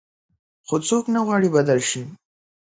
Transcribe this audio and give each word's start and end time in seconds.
خو 0.67 0.75
څوک 0.87 1.03
نه 1.13 1.19
غواړي 1.25 1.49
بدل 1.55 1.79
شي. 1.89 2.01